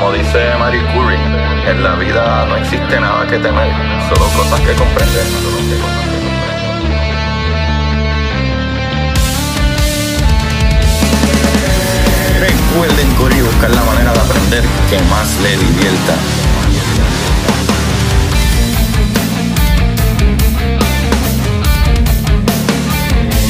[0.00, 1.18] Como dice Marie Curie,
[1.68, 3.70] en la vida no existe nada que temer,
[4.08, 5.26] solo cosas que comprender.
[12.40, 16.14] Recuerden correr buscar la manera de aprender que más le divierta.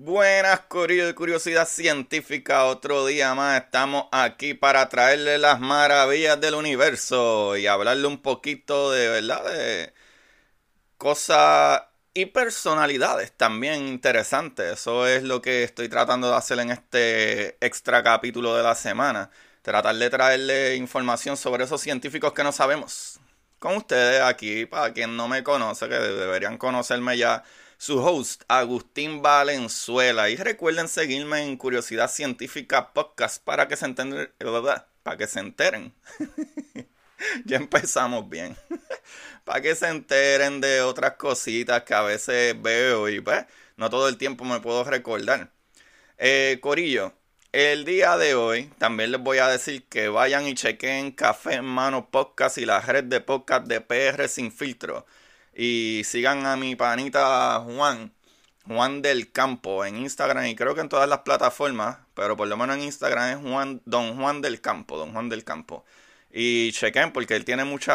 [0.00, 2.66] Buenas, Curiosidad Científica.
[2.66, 8.92] Otro día más estamos aquí para traerle las maravillas del universo y hablarle un poquito
[8.92, 9.92] de verdad de
[10.98, 11.82] cosas
[12.14, 14.72] y personalidades también interesantes.
[14.74, 19.30] Eso es lo que estoy tratando de hacer en este extra capítulo de la semana.
[19.62, 23.18] Tratar de traerle información sobre esos científicos que no sabemos.
[23.58, 27.42] Con ustedes aquí, para quien no me conoce, que deberían conocerme ya
[27.78, 30.28] su host, Agustín Valenzuela.
[30.28, 34.30] Y recuerden seguirme en Curiosidad Científica Podcast para que se enteren,
[35.02, 35.94] para que se enteren.
[37.46, 38.56] ya empezamos bien.
[39.44, 44.08] para que se enteren de otras cositas que a veces veo y pues no todo
[44.08, 45.52] el tiempo me puedo recordar.
[46.18, 47.14] Eh, Corillo,
[47.52, 51.64] el día de hoy también les voy a decir que vayan y chequen Café en
[51.64, 55.06] Mano Podcast y la red de podcast de PR Sin Filtro.
[55.60, 58.12] Y sigan a mi panita Juan,
[58.64, 62.56] Juan del Campo, en Instagram y creo que en todas las plataformas, pero por lo
[62.56, 65.84] menos en Instagram es Juan, Don Juan del Campo, Don Juan del Campo.
[66.30, 67.92] Y chequen porque él tiene muchos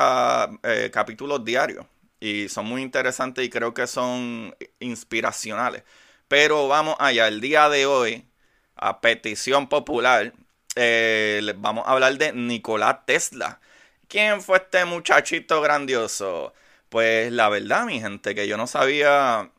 [0.64, 1.86] eh, capítulos diarios
[2.20, 5.83] y son muy interesantes y creo que son inspiracionales.
[6.27, 8.27] Pero vamos allá, el día de hoy,
[8.75, 10.33] a petición popular,
[10.76, 13.61] eh, les vamos a hablar de Nicolás Tesla.
[14.10, 16.54] ¿Quién fue este muchachito grandioso?
[16.93, 19.52] Pues la verdad, mi gente, que yo no sabía,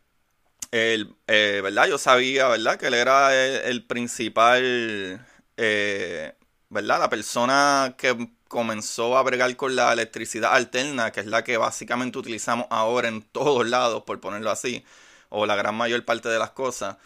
[0.73, 1.89] el, eh, ¿verdad?
[1.89, 2.79] Yo sabía, ¿verdad?
[2.79, 6.35] Que él era el, principal, eh,
[6.71, 7.01] ¿verdad?
[7.01, 12.19] La persona que comenzó a bregar con la electricidad alterna, que es la que básicamente
[12.19, 14.85] utilizamos ahora en todos lados, por ponerlo así,
[15.29, 16.99] o la gran mayor parte de las cosas.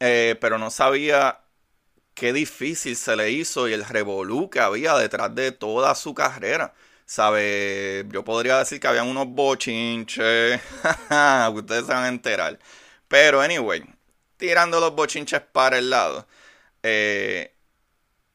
[0.00, 1.40] Eh, pero no sabía
[2.14, 6.74] qué difícil se le hizo y el revolú que había detrás de toda su carrera.
[7.10, 8.06] ¿Sabe?
[8.12, 10.60] Yo podría decir que habían unos bochinches.
[11.52, 12.56] Ustedes se van a enterar.
[13.08, 13.82] Pero, anyway,
[14.36, 16.28] tirando los bochinches para el lado.
[16.84, 17.52] Eh,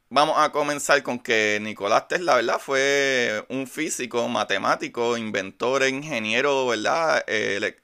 [0.09, 2.59] vamos a comenzar con que Nicolás Tesla, ¿verdad?
[2.59, 7.23] Fue un físico, matemático, inventor ingeniero, ¿verdad?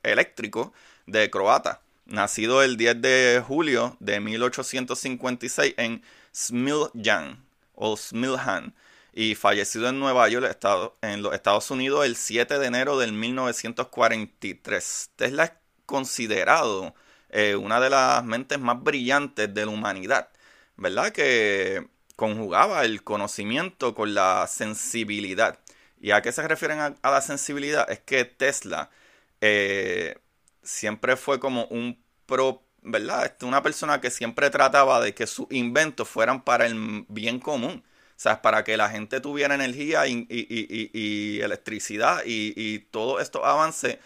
[0.04, 0.74] eléctrico
[1.06, 1.80] de Croata.
[2.06, 6.04] Nacido el 10 de julio de 1856 en
[6.36, 7.42] Smiljan
[7.76, 8.74] o Smiljan
[9.14, 10.58] y fallecido en Nueva York,
[11.02, 15.12] en los Estados Unidos, el 7 de enero del 1943.
[15.16, 15.52] Tesla es
[15.86, 16.96] considerado
[17.30, 20.30] eh, una de las mentes más brillantes de la humanidad,
[20.78, 21.12] ¿verdad?
[21.12, 25.60] Que conjugaba el conocimiento con la sensibilidad.
[26.00, 27.90] ¿Y a qué se refieren a, la sensibilidad?
[27.92, 28.90] Es que Tesla
[29.42, 30.16] eh,
[30.64, 33.26] siempre fue como un pro, ¿verdad?
[33.26, 37.84] Este, una persona que siempre trataba de que sus inventos fueran para el bien común.
[38.22, 44.00] Sea, para que la gente tuviera energía y, electricidad y, todo esto avance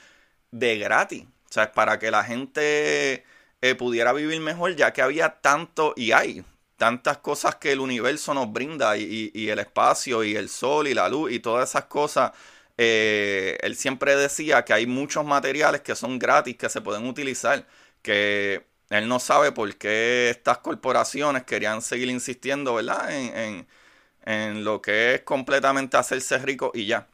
[0.52, 1.26] de gratis.
[1.50, 3.26] O sea, para que la gente
[3.62, 6.46] eh, pudiera vivir mejor, ya que había tanto y hay
[6.78, 11.10] tantas cosas que el universo nos brinda y, el espacio y el sol y la
[11.10, 12.32] luz y todas esas cosas.
[12.78, 17.68] Eh, él siempre decía que hay muchos materiales que son gratis, que se pueden utilizar,
[18.02, 23.12] que él no sabe por qué estas corporaciones querían seguir insistiendo, ¿verdad?
[23.12, 23.85] en en
[24.26, 27.08] lo que es completamente hacerse rico y ya.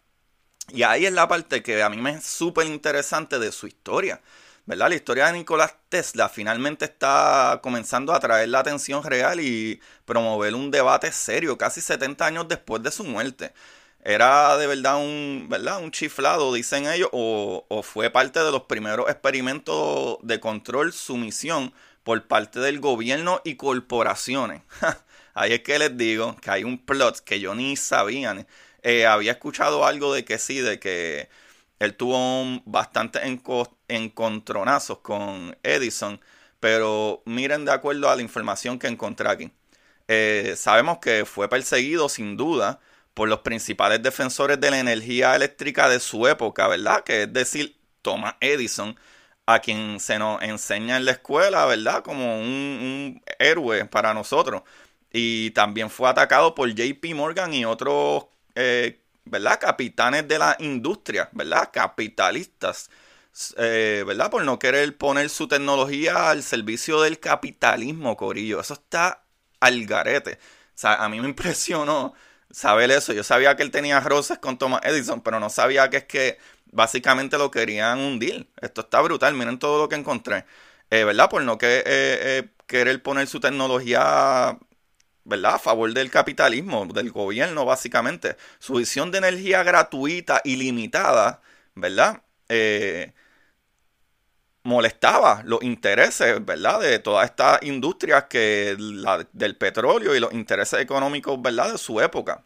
[0.70, 4.22] Y ahí es la parte que a mí me es súper interesante de su historia.
[4.66, 4.90] ¿verdad?
[4.90, 10.56] La historia de Nicolás Tesla finalmente está comenzando a atraer la atención real y promover
[10.56, 13.54] un debate serio casi 70 años después de su muerte.
[14.04, 15.80] Era de verdad un, ¿verdad?
[15.84, 21.74] un chiflado, dicen ellos, o, o fue parte de los primeros experimentos de control, sumisión
[22.04, 24.64] por parte del gobierno y corporaciones.
[25.34, 28.46] Ahí es que les digo que hay un plot que yo ni sabía.
[28.84, 31.30] Eh, había escuchado algo de que sí, de que
[31.80, 33.22] él tuvo bastante
[33.88, 36.22] encontronazos con Edison,
[36.60, 39.52] pero miren de acuerdo a la información que encontré aquí.
[40.08, 42.80] Eh, sabemos que fue perseguido sin duda
[43.14, 47.04] por los principales defensores de la energía eléctrica de su época, ¿verdad?
[47.04, 48.98] Que es decir, Thomas Edison,
[49.46, 52.04] a quien se nos enseña en la escuela, ¿verdad?
[52.04, 54.64] Como un, héroe para nosotros.
[55.12, 58.26] Y también fue atacado por JP Morgan y otros,
[58.56, 59.60] eh, ¿verdad?
[59.60, 61.70] Capitanes de la industria, ¿verdad?
[61.72, 62.90] Capitalistas,
[63.58, 64.32] eh, ¿verdad?
[64.32, 68.62] Por no querer poner su tecnología al servicio del capitalismo, Corillo.
[68.62, 69.24] Eso está
[69.60, 70.34] al garete.
[70.34, 70.38] O
[70.76, 72.14] sea, a mí me impresionó
[72.50, 73.14] saber eso.
[73.14, 76.38] Yo sabía que él tenía roces con Thomas Edison, pero no sabía que es que
[76.72, 78.50] básicamente lo querían hundir.
[78.62, 80.46] Esto está brutal, miren todo lo que encontré.
[80.90, 81.30] Eh, ¿Verdad?
[81.30, 84.58] Por no que, querer poner su tecnología,
[85.24, 85.56] ¿verdad?
[85.56, 88.38] A favor del capitalismo, del gobierno, básicamente.
[88.60, 91.42] Su visión de energía gratuita, ilimitada,
[91.76, 92.22] ¿verdad?
[94.64, 96.80] molestaba los intereses, ¿verdad?
[96.82, 98.76] De todas estas industrias que
[99.34, 101.72] del petróleo y los intereses económicos, ¿verdad?
[101.74, 102.44] De su época.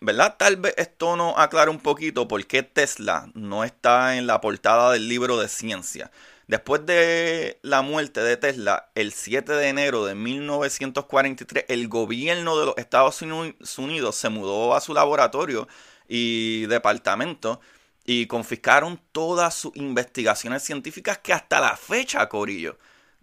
[0.00, 0.36] ¿verdad?
[0.38, 4.92] Tal vez esto nos aclara un poquito por qué Tesla no está en la portada
[4.92, 6.10] del libro de ciencia.
[6.46, 12.66] Después de la muerte de Tesla, el 7 de enero de 1943, el gobierno de
[12.66, 15.66] los Estados Unidos se mudó a su laboratorio
[16.06, 17.60] y departamento
[18.04, 22.78] y confiscaron todas sus investigaciones científicas que hasta la fecha, Corillo,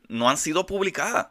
[0.10, 1.28] no han sido publicadas.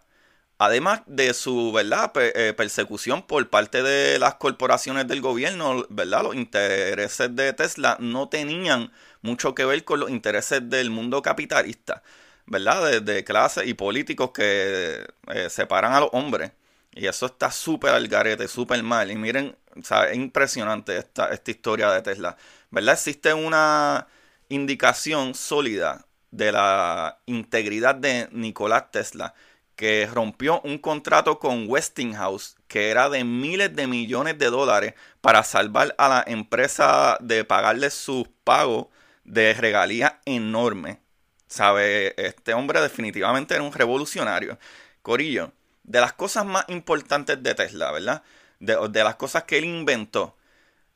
[0.57, 2.13] Además de su ¿verdad?
[2.17, 6.23] Eh, persecución por parte de las corporaciones del gobierno, ¿verdad?
[6.23, 12.03] los intereses de Tesla no tenían mucho que ver con los intereses del mundo capitalista,
[12.47, 13.01] ¿verdad?
[13.01, 16.53] de, clases y políticos que eh, separan a los hombres.
[16.95, 19.11] Y eso está súper al garete, súper mal.
[19.11, 22.37] Y miren, o es impresionante esta, esta historia de Tesla.
[22.71, 22.95] ¿Verdad?
[22.95, 24.07] Existe una
[24.49, 29.35] indicación sólida de la integridad de Nicolás Tesla
[29.77, 35.43] que rompió un contrato con Westinghouse que era de miles de millones de dólares para
[35.43, 38.87] salvar a la empresa de pagarle sus pagos
[39.25, 40.99] de regalías enormes.
[41.47, 42.15] ¿Sabe?
[42.17, 44.59] Este hombre definitivamente era un revolucionario.
[45.03, 45.53] Corillo,
[45.83, 48.23] de las cosas más importantes de Tesla, ¿verdad?
[48.61, 50.37] De, las cosas que él inventó,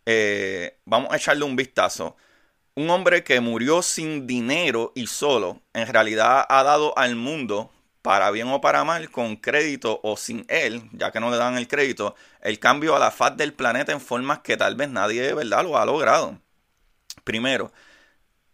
[0.07, 2.17] eh, vamos a echarle un vistazo.
[2.75, 7.71] Un hombre que murió sin dinero y solo, en realidad ha dado al mundo
[8.07, 11.59] para bien o para mal, con crédito o sin él, ya que no le dan
[11.59, 15.23] el crédito, el cambio a la faz del planeta en formas que tal vez nadie
[15.23, 16.39] de verdad lo ha logrado.
[17.25, 17.73] Primero,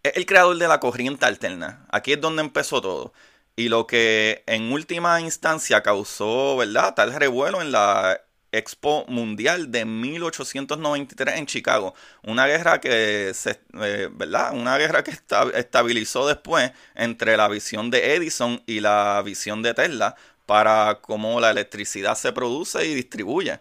[0.03, 1.87] es el creador de la corriente alterna.
[1.91, 3.13] Aquí es donde empezó todo.
[3.57, 6.95] Y lo que en última instancia causó, ¿verdad?
[6.95, 8.21] Tal revuelo en la
[8.53, 11.95] Expo Mundial de 1893 en Chicago.
[12.23, 14.53] Una guerra que se, eh, ¿verdad?
[14.55, 15.13] Una guerra que
[15.55, 20.17] estabilizó después entre la visión de Edison y la visión de Tesla
[20.47, 23.59] para cómo la electricidad se produce y distribuye.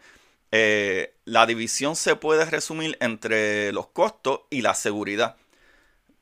[0.52, 5.38] Eh, la división se puede resumir entre los costos y la seguridad.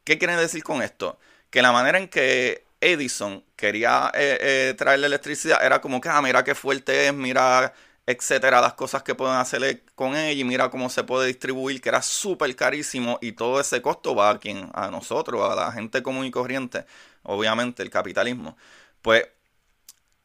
[0.10, 1.20] ¿Qué quieren decir con esto?
[1.52, 6.20] Que la manera en que Edison quería eh, traer la electricidad era como que, ah,
[6.20, 7.76] mira qué fuerte es, mira
[8.08, 11.90] etcétera, las cosas que pueden hacerle con ella y mira cómo se puede distribuir, que
[11.90, 16.02] era súper carísimo y todo ese costo va a quien, a nosotros, a la gente
[16.02, 16.86] común y corriente,
[17.22, 18.58] obviamente el capitalismo.
[19.04, 19.28] Pues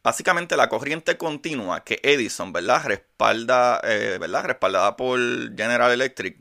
[0.02, 2.86] básicamente la corriente continua que Edison, ¿verdad?
[2.86, 4.44] Respalda, eh, ¿verdad?
[4.44, 5.18] Respaldada por
[5.54, 6.38] General Electric,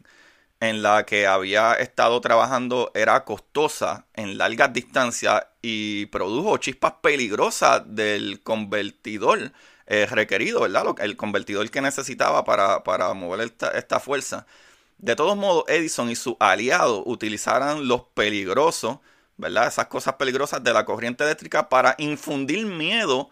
[0.63, 7.83] en la que había estado trabajando era costosa en largas distancias y produjo chispas peligrosas
[7.85, 9.52] del convertidor
[9.87, 10.95] eh, requerido, ¿verdad?
[10.99, 14.45] El convertidor que necesitaba para, para mover esta, esta, fuerza.
[14.99, 18.99] De todos modos, Edison y sus aliados utilizaron los peligrosos,
[19.35, 19.68] ¿verdad?
[19.68, 23.30] Esas cosas peligrosas de la corriente eléctrica para infundir miedo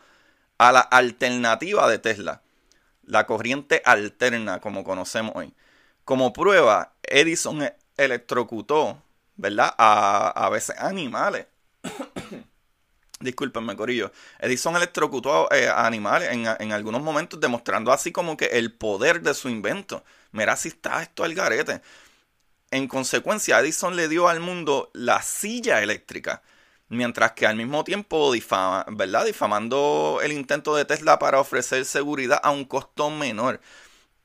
[0.57, 2.41] a la alternativa de Tesla.
[3.05, 5.53] La corriente alterna, como conocemos hoy.
[6.11, 9.01] Como prueba, Edison electrocutó,
[9.37, 9.73] ¿verdad?
[9.77, 11.47] A, a veces animales
[13.21, 14.11] Discúlpenme, Corillo.
[14.39, 19.33] Edison electrocutó eh, a animales en, algunos momentos, demostrando así como que el poder de
[19.33, 20.03] su invento.
[20.33, 21.81] Mira si está esto al garete.
[22.71, 26.41] En consecuencia, Edison le dio al mundo la silla eléctrica,
[26.89, 29.23] mientras que al mismo tiempo difama, ¿verdad?
[29.27, 33.61] difamando el intento de Tesla para ofrecer seguridad a un costo menor.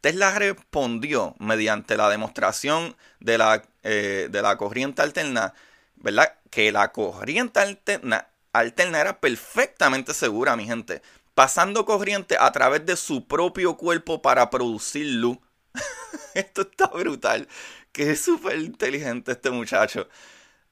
[0.01, 5.55] Tesla respondió mediante la demostración de la, eh, de la corriente alterna,
[5.97, 6.35] ¿verdad?
[6.51, 8.29] Que la corriente alterna
[8.61, 11.03] alterna era perfectamente segura, mi gente,
[11.35, 15.39] pasando corriente a través de su propio cuerpo para producir luz.
[16.35, 17.49] Esto está brutal.
[17.93, 20.09] Que es súper inteligente este muchacho.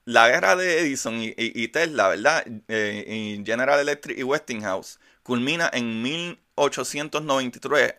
[0.05, 2.45] La guerra de Edison y, Tesla, ¿verdad?
[2.67, 7.97] Eh, y General Electric y Westinghouse culmina en 1893, mm,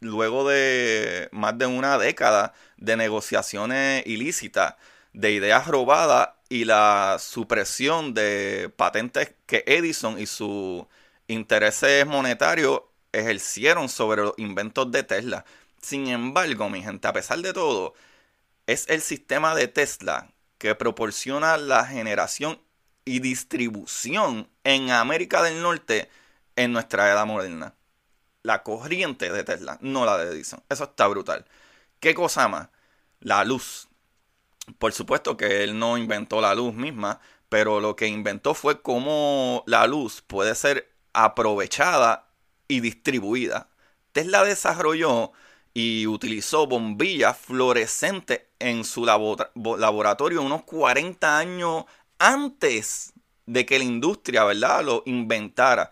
[0.00, 4.74] luego de más de una década de negociaciones ilícitas
[5.12, 10.84] de ideas robadas y la supresión de patentes que Edison y sus
[11.26, 15.44] intereses monetarios ejercieron sobre los inventos de Tesla.
[15.80, 17.94] Sin embargo, mi gente, a pesar de todo,
[18.66, 22.60] es el sistema de Tesla que proporciona la generación
[23.04, 26.08] y distribución en América del Norte
[26.56, 27.74] en nuestra era moderna.
[28.42, 30.62] La corriente de Tesla, no la de Edison.
[30.68, 31.44] Eso está brutal.
[32.00, 32.68] ¿Qué cosa más?
[33.20, 33.88] La luz.
[34.78, 39.62] Por supuesto que él no inventó la luz misma, pero lo que inventó fue cómo
[39.66, 42.28] la luz puede ser aprovechada
[42.66, 43.68] y distribuida.
[44.12, 45.32] Tesla desarrolló
[45.74, 51.84] y utilizó bombillas fluorescentes en su laboratorio unos 40 años
[52.18, 53.12] antes
[53.46, 55.90] de que la industria, ¿verdad?, lo inventara.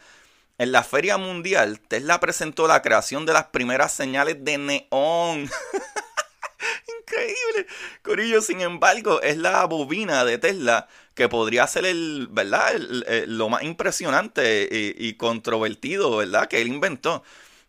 [0.61, 5.49] En la Feria Mundial, Tesla presentó la creación de las primeras señales de neón.
[7.01, 7.67] Increíble.
[8.03, 12.75] Corillo, sin embargo, es la bobina de Tesla que podría ser el, ¿verdad?
[13.27, 16.47] lo más impresionante y, controvertido, ¿verdad?
[16.47, 17.25] Que él inventó.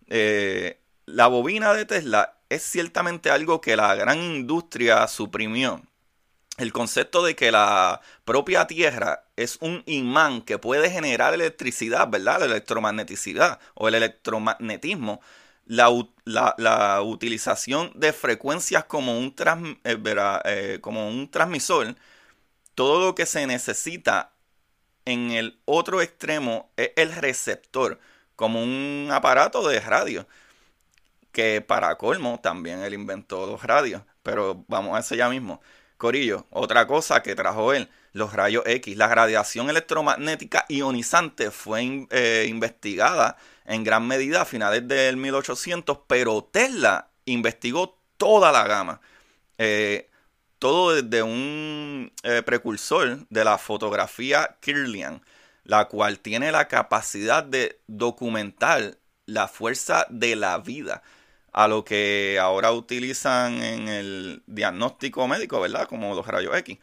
[0.08, 5.82] Eh, la bobina de Tesla es ciertamente algo que la gran industria suprimió.
[6.62, 12.42] El concepto de que la propia Tierra es un imán que puede generar electricidad, ¿verdad?
[12.42, 15.22] La electromagneticidad o el electromagnetismo.
[15.66, 15.90] La,
[17.02, 19.34] utilización de frecuencias como un,
[19.84, 19.98] eh,
[20.46, 21.96] eh, como un transmisor,
[22.76, 24.34] todo lo que se necesita
[25.06, 28.00] en el otro extremo es el receptor,
[28.36, 30.28] como un aparato de radio
[31.32, 35.62] que para colmo también él inventó los radios, pero vamos a eso ya mismo.
[36.02, 38.98] Corillo, otra cosa que trajo él, los rayos X.
[38.98, 46.44] La radiación electromagnética ionizante fue eh, investigada en gran medida a finales del 1800, pero
[46.52, 49.00] Tesla investigó toda la gama.
[49.60, 50.10] Eh,
[50.58, 55.22] todo desde un eh, precursor de la fotografía Kirlian,
[55.66, 61.04] la cual tiene la capacidad de documentar la fuerza de la vida
[61.52, 65.88] a lo que ahora utilizan en el diagnóstico médico, ¿verdad?
[65.88, 66.78] Como los rayos X.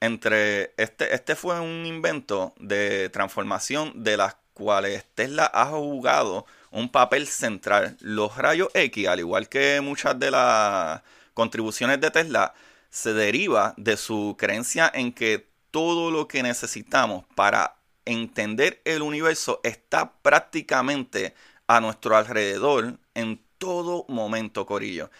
[0.00, 6.90] Entre este, este fue un invento de transformación de las cuales Tesla ha jugado un
[6.90, 7.96] papel central.
[8.00, 11.02] Los rayos X, al igual que muchas de las
[11.34, 12.54] contribuciones de Tesla,
[12.90, 19.60] se deriva de su creencia en que todo lo que necesitamos para entender el universo
[19.62, 21.34] está prácticamente
[21.66, 25.10] a nuestro alrededor en todo momento, Corillo.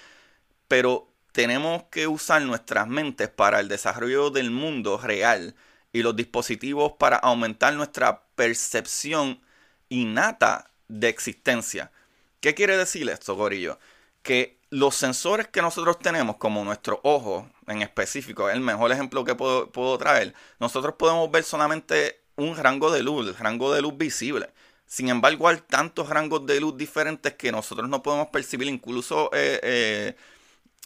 [0.69, 5.55] Pero tenemos que usar nuestras mentes para el desarrollo del mundo real
[5.93, 9.41] y los dispositivos para aumentar nuestra percepción
[9.89, 11.93] innata de existencia.
[12.41, 13.79] ¿Qué quiere decir esto, Corillo?
[14.23, 19.25] Que los sensores que nosotros tenemos, como nuestro ojo en específico, es el mejor ejemplo
[19.25, 23.83] que puedo, puedo traer, nosotros podemos ver solamente un rango de luz, el rango de
[23.83, 24.51] luz visible.
[24.89, 28.69] Sin embargo, hay tantos rangos de luz diferentes que nosotros no podemos percibir.
[28.69, 30.17] Incluso eh, eh,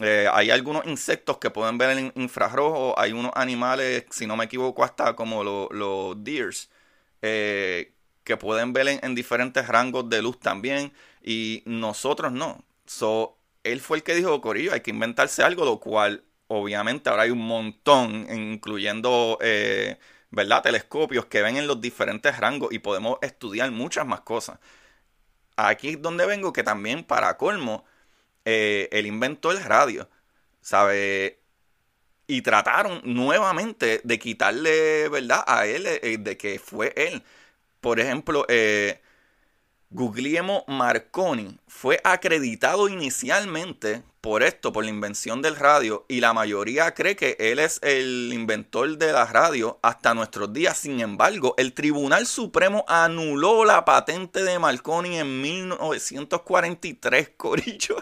[0.01, 2.99] eh, hay algunos insectos que pueden ver en infrarrojo.
[2.99, 6.69] Hay unos animales, si no me equivoco, hasta como los deers,
[7.21, 10.93] que pueden ver en, diferentes rangos de luz también.
[11.23, 12.63] Y nosotros no.
[12.85, 17.23] So, él fue el que dijo, Corillo, hay que inventarse algo, lo cual obviamente ahora
[17.23, 19.39] hay un montón, incluyendo
[20.33, 20.63] ¿verdad?
[20.63, 24.59] Telescopios que ven en los diferentes rangos y podemos estudiar muchas más cosas.
[25.57, 27.85] Aquí es donde vengo que también para colmo,
[28.45, 30.09] eh, él inventó el radio,
[30.61, 31.39] ¿sabe?
[32.27, 35.43] Y trataron nuevamente de quitarle, ¿verdad?
[35.47, 37.23] A él, eh, de que fue él.
[37.81, 39.01] Por ejemplo, eh,
[39.95, 46.95] Guglielmo Marconi fue acreditado inicialmente por esto, por la invención del radio, y la mayoría
[46.95, 50.79] cree que él es el inventor de la radio hasta nuestros días.
[50.79, 57.97] Sin embargo, el Tribunal Supremo anuló la patente de Marconi en 1943, Corillo.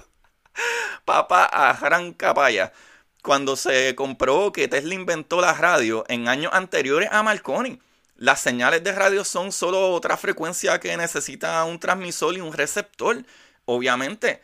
[1.04, 2.72] Papá, arranca paya.
[3.22, 7.82] Cuando se comprobó que Tesla inventó la radio en años anteriores a Marconi
[8.22, 13.26] las señales de radio son solo otra frecuencia que necesita un transmisor y un receptor.
[13.66, 14.44] Obviamente,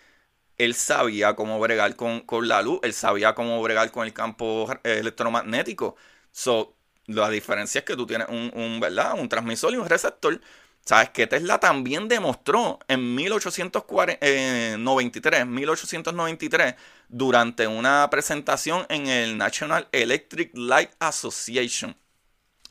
[0.57, 5.95] él sabía cómo bregar con, la luz, él sabía cómo bregar con el campo electromagnético.
[6.31, 9.13] So, la diferencia es que tú tienes un, ¿verdad?
[9.13, 10.41] un transmisor y un receptor.
[10.83, 16.75] Sabes que Tesla también demostró en 1893, 1893,
[17.09, 21.95] durante una presentación en el National Electric Light Association.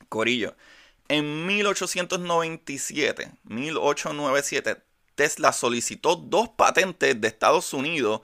[0.08, 0.56] Corillo
[1.08, 4.82] en 1897, 1897,
[5.14, 8.20] Tesla solicitó dos patentes de Estados Unidos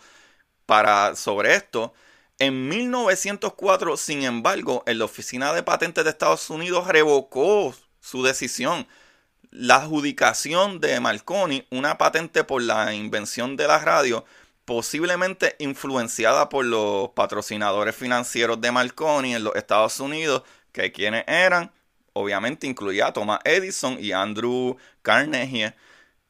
[0.67, 1.95] para, sobre esto.
[2.39, 8.87] En 1904, sin embargo, en la Oficina de Patentes de Estados Unidos revocó su decisión.
[9.51, 14.25] La adjudicación de Marconi, una patente por la invención de la radio,
[14.65, 21.71] posiblemente influenciada por los patrocinadores financieros de Marconi en los Estados Unidos, que quienes eran,
[22.13, 25.75] obviamente incluía a Thomas Edison y Andrew Carnegie.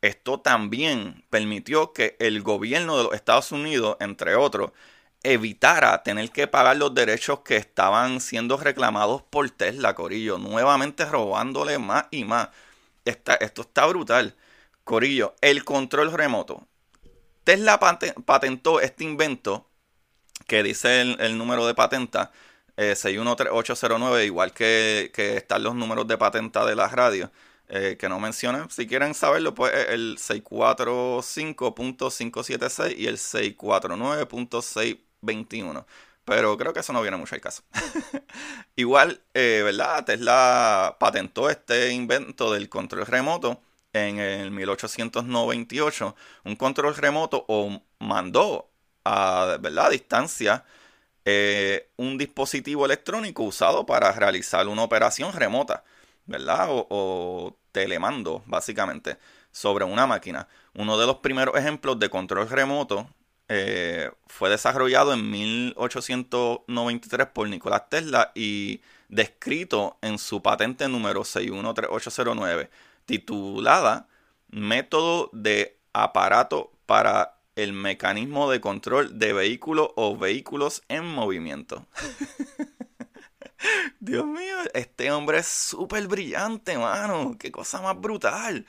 [0.01, 4.73] Esto también permitió que el gobierno de los Estados Unidos, entre otros,
[5.23, 11.79] evitara tener que pagar los derechos que estaban siendo reclamados por Tesla, Corillo, nuevamente robándole
[11.79, 12.49] más y más.
[13.05, 14.37] esto está brutal.
[14.85, 16.67] Corillo, el control remoto.
[17.45, 19.69] Tesla patentó este invento
[20.47, 22.33] que dice el, número de patenta,
[22.77, 27.31] eh, 613809, igual que, que, están los números de patenta de las radios,
[27.69, 28.71] eh, que no mencionan.
[28.71, 35.87] Si quieren saberlo, pues el 645.576 y el 649.6 21.
[36.25, 37.63] Pero creo que eso no viene mucho al caso.
[38.77, 40.05] Igual, eh, ¿verdad?
[40.05, 43.61] Tesla patentó este invento del control remoto
[43.93, 46.15] en el 1898.
[46.45, 48.71] Un control remoto o mandó
[49.05, 49.91] a, ¿verdad?
[49.91, 50.65] distancia
[51.25, 55.85] eh, un dispositivo electrónico usado para realizar una operación remota,
[56.27, 56.67] ¿verdad?
[56.71, 59.19] O, telemando, básicamente,
[59.51, 60.49] sobre una máquina.
[60.75, 63.09] Uno de los primeros ejemplos de control remoto
[63.49, 72.71] eh, fue desarrollado en 1893 por Nicolás Tesla y descrito en su patente número 613809,
[73.05, 74.09] titulada
[74.49, 81.87] Método de aparato para el mecanismo de control de vehículos o vehículos en movimiento.
[84.01, 87.37] Dios mío, este hombre es súper brillante, mano.
[87.39, 88.67] Qué cosa más brutal.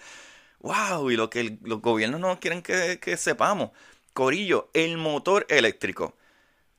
[0.59, 3.71] Wow, y lo que los gobiernos no quieren que, que sepamos.
[4.13, 6.15] Corillo, el motor eléctrico.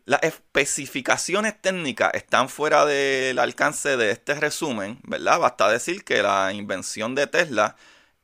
[0.06, 5.40] Las especificaciones técnicas están fuera del alcance de este resumen, ¿verdad?
[5.40, 7.76] Basta decir que la invención de Tesla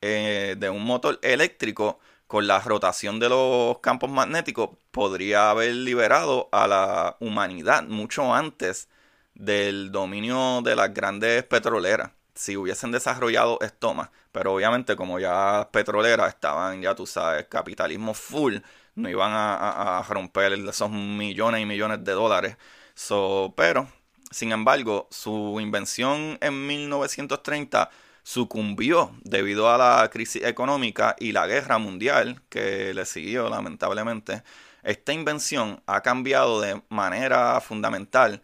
[0.02, 1.98] eh, de un motor eléctrico
[2.30, 8.88] con la rotación de los campos magnéticos podría haber liberado a la humanidad mucho antes
[9.34, 14.10] del dominio de las grandes petroleras si hubiesen desarrollado esto más.
[14.30, 18.58] Pero obviamente como ya petroleras estaban, ya tú sabes, capitalismo full,
[18.94, 22.56] no iban a, romper esos millones y millones de dólares.
[22.94, 23.88] So, pero,
[24.30, 27.90] sin embargo, su invención en 1930
[28.22, 34.42] sucumbió debido a la crisis económica y la guerra mundial que le siguió lamentablemente.
[34.82, 38.42] Esta invención ha cambiado de manera fundamental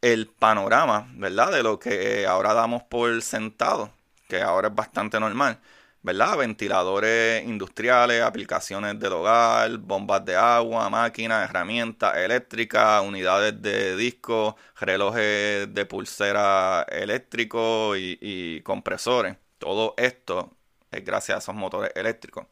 [0.00, 1.50] el panorama, ¿verdad?
[1.52, 3.90] De lo que ahora damos por sentado,
[4.28, 5.60] que ahora es bastante normal.
[6.04, 6.36] ¿Verdad?
[6.36, 15.72] Ventiladores industriales, aplicaciones del hogar, bombas de agua, máquinas, herramientas eléctricas, unidades de disco, relojes
[15.72, 19.36] de pulsera eléctricos y, compresores.
[19.58, 20.54] Todo esto
[20.90, 22.46] es gracias a esos motores eléctricos.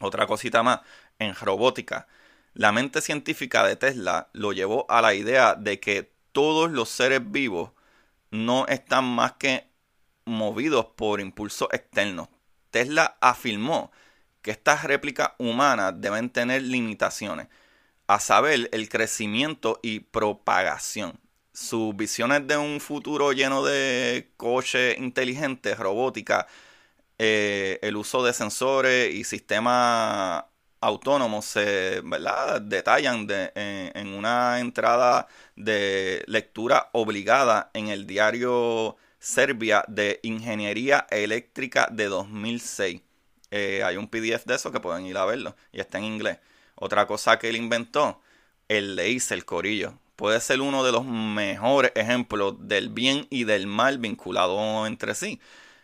[0.00, 0.80] Otra cosita más,
[1.18, 2.08] en robótica,
[2.54, 7.20] la mente científica de Tesla lo llevó a la idea de que todos los seres
[7.30, 7.72] vivos
[8.30, 9.68] no están más que
[10.24, 12.28] movidos por impulsos externos
[12.70, 13.90] Tesla afirmó
[14.42, 17.48] que estas réplicas humanas deben tener limitaciones,
[18.06, 21.20] a saber, el crecimiento y propagación.
[21.52, 26.46] Sus visiones de un futuro lleno de coches inteligentes, robótica,
[27.18, 30.44] eh, el uso de sensores y sistemas
[30.80, 32.02] autónomos se
[32.62, 42.06] detallan en, una entrada de lectura obligada en el diario Serbia de Ingeniería Eléctrica de
[42.06, 43.02] 2006.
[43.50, 46.38] Eh, hay un PDF de eso que pueden ir a verlo y está en inglés.
[46.74, 48.20] Otra cosa que él inventó,
[48.68, 49.98] el el corillo.
[50.16, 55.40] Puede ser uno de los mejores ejemplos del bien y del mal vinculado entre sí.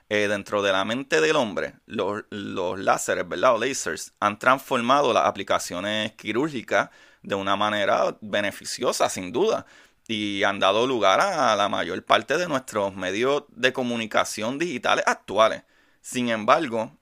[0.08, 3.56] Eh, dentro de la mente del hombre, los, los láseres, ¿verdad?
[3.56, 6.90] O lasers, han transformado las aplicaciones quirúrgicas
[7.22, 9.66] de una manera beneficiosa, sin duda
[10.08, 15.62] y han dado lugar a la mayor parte de nuestros medios de comunicación digitales actuales.
[16.00, 16.96] Sin embargo,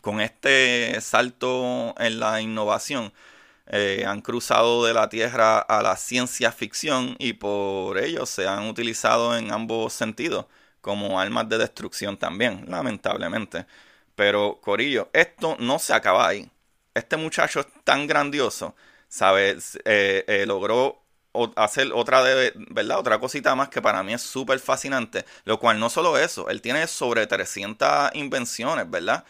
[0.00, 3.12] con este salto en la innovación,
[3.66, 8.66] eh, han cruzado de la Tierra a la ciencia ficción y por ello se han
[8.68, 10.46] utilizado en ambos sentidos
[10.80, 13.66] como armas de destrucción también, lamentablemente.
[14.14, 16.50] Pero Corillo, esto no se acaba ahí.
[16.94, 18.74] Este muchacho es tan grandioso,
[19.08, 19.78] ¿sabes?
[19.84, 21.02] Eh, eh, logró
[21.56, 22.98] hacer otra de, ¿verdad?
[22.98, 26.60] Otra cosita más que para mí es súper fascinante, lo cual no solo eso, él
[26.62, 29.24] tiene sobre 300 invenciones, ¿verdad?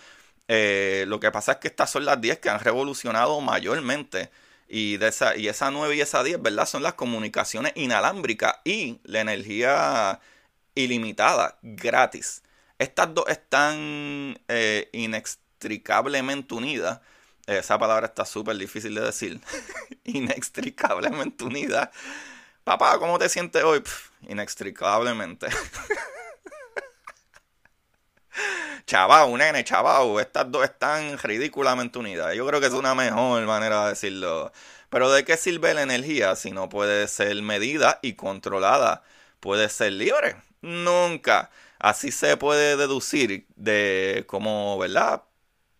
[0.48, 4.30] Eh, lo que pasa es que estas son las 10 que han revolucionado mayormente
[4.68, 6.66] Y, de esa, y esa 9 y esa 10, ¿verdad?
[6.66, 10.20] Son las comunicaciones inalámbricas y la energía
[10.74, 12.42] ilimitada, gratis.
[12.78, 17.00] Estas dos están eh, inextricablemente unidas.
[17.48, 19.40] Esa palabra está súper difícil de decir.
[20.04, 21.88] inextricablemente unidas.
[22.62, 23.82] Papá, ¿cómo te sientes hoy?
[24.28, 25.46] inextricablemente.
[28.86, 32.34] Chavau, nene, chavau, estas dos están ridículamente unidas.
[32.34, 34.52] Yo creo que es una mejor manera de decirlo.
[34.90, 39.02] Pero ¿de qué sirve la energía si no puede ser medida y controlada?
[39.40, 40.36] ¿Puede ser libre?
[40.62, 41.50] Nunca.
[41.78, 45.22] Así se puede deducir de cómo, ¿verdad?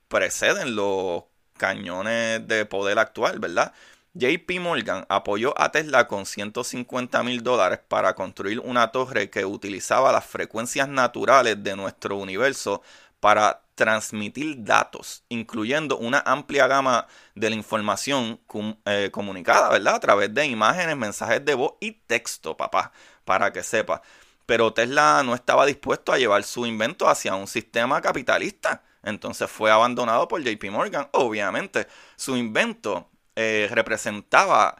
[0.08, 1.24] Preceden los
[1.58, 3.74] cañones de poder actual, ¿verdad?
[4.14, 10.10] JP Morgan apoyó a Tesla con 150 mil dólares para construir una torre que utilizaba
[10.10, 12.82] las frecuencias naturales de nuestro universo
[13.20, 18.40] para transmitir datos, incluyendo una amplia gama de la información
[18.84, 19.94] eh, comunicada, ¿verdad?
[19.94, 22.90] A través de imágenes, mensajes de voz y texto, papá,
[23.24, 24.02] para que sepa.
[24.46, 28.82] Pero Tesla no estaba dispuesto a llevar su invento hacia un sistema capitalista.
[29.08, 31.08] Entonces fue abandonado por JP Morgan.
[31.12, 34.76] Obviamente, su invento eh, representaba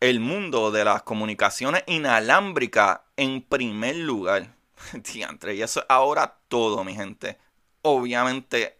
[0.00, 4.54] el mundo de las comunicaciones inalámbricas en primer lugar.
[5.12, 7.38] Diantre, y eso es ahora todo, mi gente.
[7.82, 8.78] Obviamente,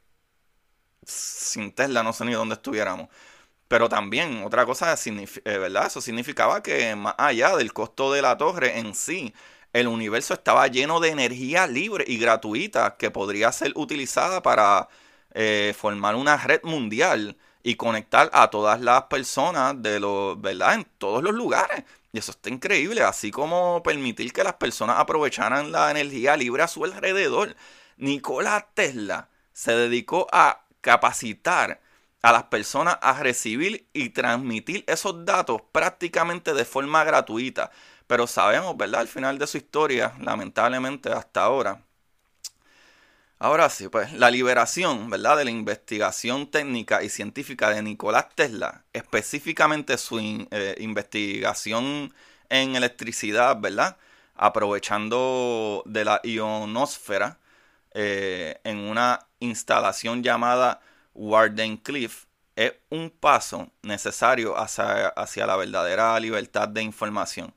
[1.05, 3.09] sin Tesla no sé ni dónde estuviéramos.
[3.69, 5.27] Pero también, otra cosa, eh,
[5.59, 5.87] ¿verdad?
[5.87, 9.35] Eso significaba que más allá del costo de la torre en sí,
[9.81, 14.89] el universo estaba lleno de energía libre y gratuita que podría ser utilizada para
[15.35, 20.75] eh, formar una red mundial y conectar a todas las personas de los, ¿verdad?
[20.75, 21.85] En todos los lugares.
[22.13, 26.69] Y eso está increíble, así como permitir que las personas aprovecharan la energía libre a
[26.69, 27.55] su alrededor.
[27.99, 31.81] Nikola Tesla se dedicó a capacitar
[32.23, 37.71] a las personas a recibir y transmitir esos datos prácticamente de forma gratuita.
[38.09, 39.03] Pero sabemos, ¿verdad?
[39.03, 41.83] Al final de su historia, lamentablemente hasta ahora,
[43.41, 45.37] Ahora sí, pues la liberación, ¿verdad?
[45.37, 50.19] De la investigación técnica y científica de Nicolás Tesla, específicamente su
[50.51, 52.13] eh, investigación
[52.49, 53.97] en electricidad, ¿verdad?
[54.35, 57.39] Aprovechando de la ionosfera
[57.93, 60.81] eh, en una instalación llamada
[61.15, 67.55] Wardenclyffe, es un paso necesario hacia, hacia la verdadera libertad de información.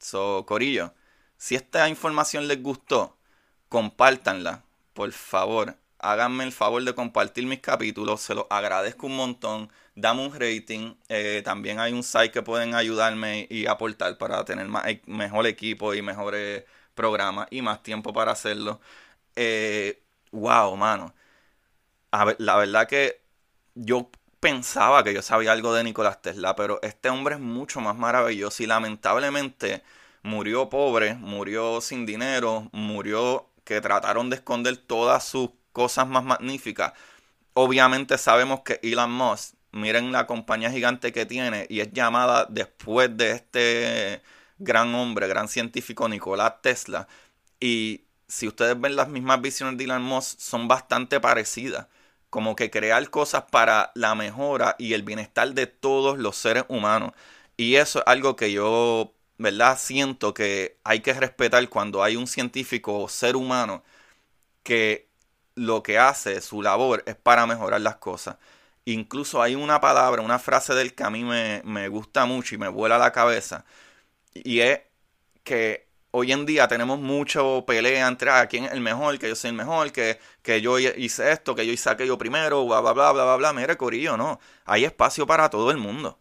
[0.00, 0.94] So, Corillo,
[1.36, 3.16] si esta información les gustó,
[3.68, 9.70] compártanla por favor, háganme el favor de compartir mis capítulos, se los agradezco un montón.
[9.94, 10.94] Dame un rating.
[11.08, 15.46] Eh, también hay un site que pueden ayudarme y aportar para tener más, e, mejor
[15.46, 18.80] equipo y mejores programas y más tiempo para hacerlo.
[19.36, 21.14] Eh, wow, mano.
[22.38, 23.20] la verdad que
[23.74, 27.96] yo pensaba que yo sabía algo de Nicolás Tesla, pero este hombre es mucho más
[27.96, 29.82] maravilloso y lamentablemente
[30.22, 36.94] murió pobre, murió sin dinero, murió que trataron de esconder todas sus cosas más magníficas.
[37.54, 43.16] Obviamente sabemos que Elon Musk, miren la compañía gigante que tiene y es llamada después
[43.16, 44.22] de este
[44.58, 47.08] gran hombre, gran científico Nicolás Tesla.
[47.60, 51.86] Y si ustedes ven las mismas visiones de Elon Musk, son bastante parecidas.
[52.30, 57.12] Como que crear cosas para la mejora y el bienestar de todos los seres humanos.
[57.56, 59.78] Y eso es algo que yo ¿verdad?
[59.78, 63.82] Siento que hay que respetar cuando hay un científico o ser humano
[64.62, 65.08] que
[65.54, 68.36] lo que hace, su labor, es para mejorar las cosas.
[68.84, 72.58] Incluso hay una palabra, una frase del que a mí me, me gusta mucho y
[72.58, 73.64] me vuela la cabeza.
[74.34, 74.82] Y es
[75.44, 79.36] que hoy en día tenemos mucho pelea entre ah, quién es el mejor, que yo
[79.36, 82.92] soy el mejor, que, que yo hice esto, que yo hice aquello primero, bla, bla,
[82.92, 83.52] bla, bla, bla, bla.
[83.52, 84.40] Mire, Corillo, no.
[84.64, 86.18] Hay espacio para todo el mundo.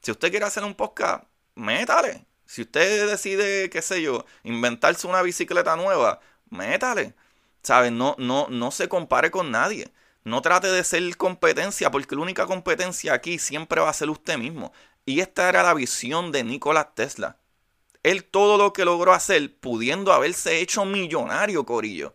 [0.00, 2.26] Si usted quiere hacer un podcast, métale.
[2.46, 6.20] Si usted decide, qué sé yo, inventarse una bicicleta nueva,
[6.50, 7.14] métale.
[7.62, 7.92] ¿Sabes?
[7.92, 9.92] No, no, no se compare con nadie.
[10.24, 14.38] No trate de ser competencia, porque la única competencia aquí siempre va a ser usted
[14.38, 14.72] mismo.
[15.04, 17.38] Y esta era la visión de Nikola Tesla.
[18.06, 22.14] Él todo lo que logró hacer, pudiendo haberse hecho millonario, Corillo.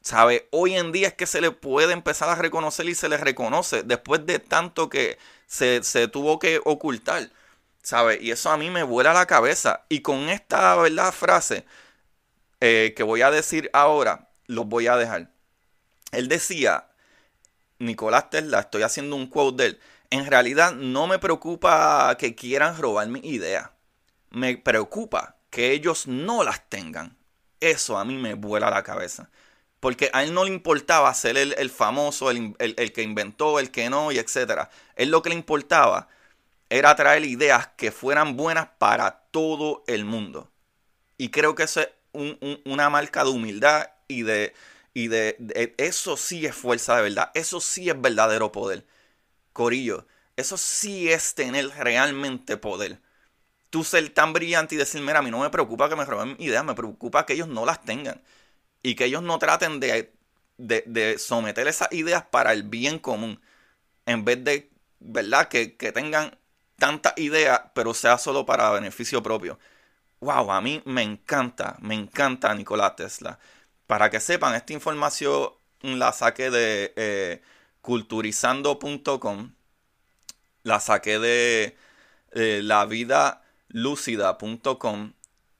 [0.00, 0.48] ¿Sabe?
[0.52, 3.82] Hoy en día es que se le puede empezar a reconocer y se le reconoce
[3.82, 5.18] después de tanto que
[5.48, 7.30] se, se tuvo que ocultar.
[7.82, 8.22] ¿Sabes?
[8.22, 9.84] Y eso a mí me vuela la cabeza.
[9.88, 11.12] Y con esta, ¿verdad?
[11.12, 11.64] Frase
[12.60, 15.30] eh, que voy a decir ahora, los voy a dejar.
[16.12, 16.86] Él decía,
[17.80, 19.80] Nicolás Tesla, estoy haciendo un quote de él.
[20.10, 23.72] En realidad no me preocupa que quieran robar mi idea.
[24.36, 27.16] Me preocupa que ellos no las tengan.
[27.58, 29.30] Eso a mí me vuela la cabeza.
[29.80, 33.88] Porque a él no le importaba ser el, famoso, el, el, que inventó, el que
[33.88, 34.68] no, y etcétera.
[34.94, 36.08] Él lo que le importaba
[36.68, 40.50] era traer ideas que fueran buenas para todo el mundo.
[41.16, 41.88] Y creo que eso es
[42.66, 44.52] una marca de humildad y de,
[44.92, 47.30] y de, Eso sí es fuerza de verdad.
[47.32, 48.84] Eso sí es verdadero poder.
[49.54, 53.00] Corillo, eso sí es tener realmente poder.
[53.70, 56.36] Tú ser tan brillante y decir, mira, a mí no me preocupa que me roben
[56.38, 58.22] ideas, me preocupa que ellos no las tengan.
[58.82, 60.12] Y que ellos no traten de,
[60.58, 63.40] de, someter esas ideas para el bien común.
[64.06, 65.48] En vez de, ¿verdad?
[65.48, 66.38] Que, que tengan
[66.78, 69.58] tantas ideas, pero sea solo para beneficio propio.
[70.20, 73.38] Wow, a mí me encanta, me encanta Nikola Tesla.
[73.86, 75.50] Para que sepan, esta información
[75.82, 77.42] la saqué de eh,
[77.82, 79.52] culturizando.com,
[80.62, 81.76] la saqué de
[82.32, 82.60] eh,
[83.68, 85.12] lavidalucida.com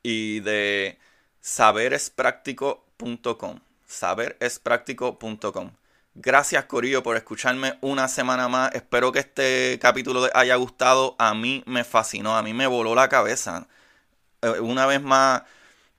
[0.03, 0.99] y de
[1.40, 3.61] saberespráctico.com.
[3.87, 5.71] Saberespráctico.com.
[6.14, 8.75] Gracias Corillo por escucharme una semana más.
[8.75, 11.14] Espero que este capítulo haya gustado.
[11.19, 13.66] A mí me fascinó, a mí me voló la cabeza.
[14.42, 15.42] Eh, una vez más,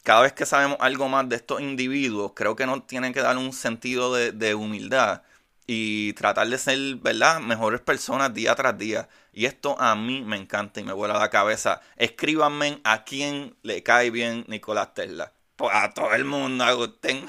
[0.04, 3.38] cada vez que sabemos algo más de estos individuos, creo que nos tienen que dar
[3.38, 5.22] un sentido de, humildad
[5.68, 9.10] y tratar de ser, ¿verdad?, mejores personas día tras día.
[9.34, 11.82] Y esto a mí me encanta y me vuela la cabeza.
[11.98, 15.34] Escríbanme a quién le cae bien Nicolás Tesla.
[15.58, 17.28] Pues a todo el mundo, Agustín.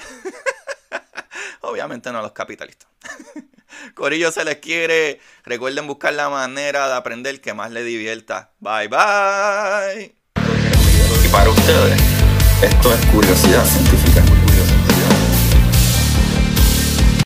[1.61, 2.87] Obviamente no a los capitalistas.
[3.93, 5.19] Corillo se les quiere.
[5.43, 8.51] Recuerden buscar la manera de aprender que más les divierta.
[8.59, 10.15] Bye bye.
[11.25, 12.01] Y para ustedes,
[12.63, 13.65] esto es curiosidad.